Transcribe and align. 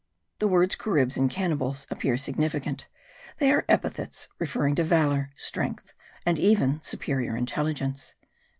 The 0.39 0.47
words 0.47 0.75
Caribs 0.75 1.15
and 1.15 1.29
Cannibals 1.29 1.85
appear 1.91 2.17
significant; 2.17 2.87
they 3.37 3.51
are 3.51 3.65
epithets 3.69 4.29
referring 4.39 4.73
to 4.77 4.83
valour, 4.83 5.29
strength 5.35 5.93
and 6.25 6.39
even 6.39 6.81
superior 6.81 7.37
intelligence. 7.37 8.15